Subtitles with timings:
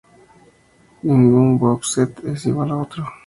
[1.03, 3.05] Ningún Box Set es igual a otro.